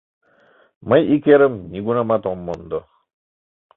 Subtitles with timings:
[0.89, 2.79] —Мый ик эрым нигунамат ом мондо.